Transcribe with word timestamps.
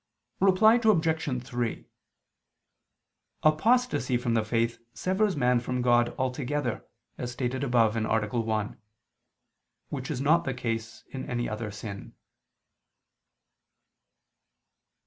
Reply 0.39 0.79
Obj. 0.83 1.43
3: 1.45 1.85
Apostasy 3.43 4.17
from 4.17 4.33
the 4.33 4.43
faith 4.43 4.79
severs 4.95 5.35
man 5.35 5.59
from 5.59 5.83
God 5.83 6.15
altogether, 6.17 6.83
as 7.19 7.31
stated 7.33 7.63
above 7.63 7.95
(A. 7.95 8.01
1), 8.41 8.81
which 9.89 10.09
is 10.09 10.19
not 10.19 10.43
the 10.43 10.55
case 10.55 11.03
in 11.11 11.29
any 11.29 11.47
other 11.47 11.69
sin. 11.69 12.15